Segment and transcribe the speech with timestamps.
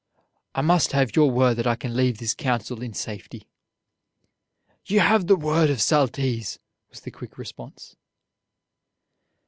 [0.55, 3.45] "I must have your word that I can leave this council in safety."
[4.83, 6.57] "You have the word of Saltese,"
[6.89, 7.95] was the quick response.